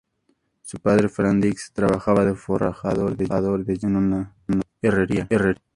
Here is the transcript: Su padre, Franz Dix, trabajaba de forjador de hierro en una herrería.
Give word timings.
Su 0.63 0.79
padre, 0.79 1.09
Franz 1.09 1.43
Dix, 1.43 1.71
trabajaba 1.73 2.25
de 2.25 2.33
forjador 2.33 3.15
de 3.15 3.27
hierro 3.27 3.59
en 3.83 3.95
una 3.95 4.35
herrería. 4.81 5.27